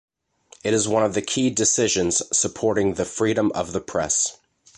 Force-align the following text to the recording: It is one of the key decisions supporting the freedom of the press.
It 0.63 0.73
is 0.73 0.87
one 0.87 1.03
of 1.03 1.13
the 1.13 1.21
key 1.21 1.51
decisions 1.51 2.23
supporting 2.35 2.95
the 2.95 3.05
freedom 3.05 3.51
of 3.53 3.71
the 3.71 3.81
press. 3.81 4.35